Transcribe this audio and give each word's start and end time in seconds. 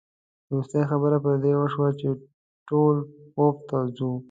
وروستۍ 0.49 0.83
خبره 0.91 1.17
پر 1.23 1.33
دې 1.43 1.53
وشوه 1.57 1.89
چې 1.99 2.07
ټول 2.69 2.95
خوب 3.31 3.55
ته 3.69 3.77
ځو. 3.95 4.11